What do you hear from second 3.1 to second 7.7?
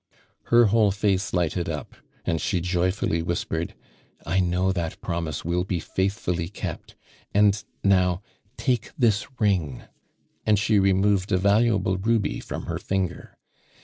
whispered; "I know that promise will be faithfully kept, and,